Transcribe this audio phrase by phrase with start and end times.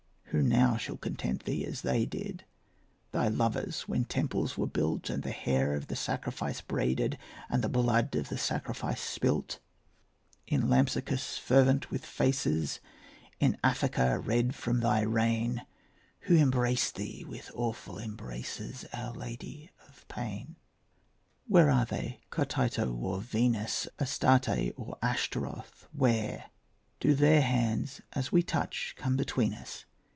[0.33, 2.45] Who now shall content thee as they did,
[3.11, 7.17] Thy lovers, when temples were built And the hair of the sacrifice braided
[7.49, 9.59] And the blood of the sacrifice spilt,
[10.47, 12.79] In Lampsacus fervent with faces,
[13.41, 15.65] In Aphaca red from thy reign,
[16.21, 20.55] Who embraced thee with awful embraces, Our Lady of Pain?
[21.45, 26.51] Where are they, Cotytto or Venus, Astarte or Ashtaroth, where?
[27.01, 29.83] Do their hands as we touch come between us?